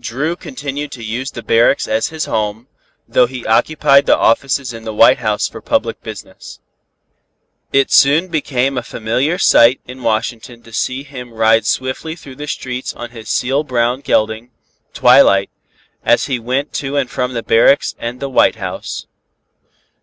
Dru 0.00 0.34
continued 0.34 0.90
to 0.92 1.04
use 1.04 1.30
the 1.30 1.42
barracks 1.42 1.86
as 1.86 2.06
his 2.08 2.24
home, 2.24 2.68
though 3.06 3.26
he 3.26 3.44
occupied 3.44 4.06
the 4.06 4.16
offices 4.16 4.72
in 4.72 4.84
the 4.84 4.94
White 4.94 5.18
House 5.18 5.46
for 5.46 5.60
public 5.60 6.02
business. 6.02 6.58
It 7.70 7.92
soon 7.92 8.28
became 8.28 8.78
a 8.78 8.82
familiar 8.82 9.36
sight 9.36 9.82
in 9.86 10.02
Washington 10.02 10.62
to 10.62 10.72
see 10.72 11.02
him 11.02 11.34
ride 11.34 11.66
swiftly 11.66 12.16
through 12.16 12.36
the 12.36 12.46
streets 12.48 12.94
on 12.94 13.10
his 13.10 13.28
seal 13.28 13.62
brown 13.62 14.00
gelding, 14.00 14.52
Twilight, 14.94 15.50
as 16.02 16.24
he 16.28 16.38
went 16.38 16.72
to 16.80 16.96
and 16.96 17.10
from 17.10 17.34
the 17.34 17.42
barracks 17.42 17.94
and 17.98 18.20
the 18.20 18.30
White 18.30 18.56
House. 18.56 19.06